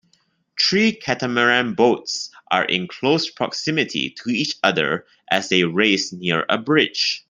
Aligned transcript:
Three 0.59 0.93
catamaran 0.93 1.75
boats 1.75 2.31
are 2.49 2.65
in 2.65 2.87
close 2.87 3.29
proximity 3.29 4.09
to 4.23 4.31
each 4.31 4.55
other 4.63 5.05
as 5.29 5.49
they 5.49 5.63
race 5.63 6.11
near 6.11 6.43
a 6.49 6.57
bridge. 6.57 7.19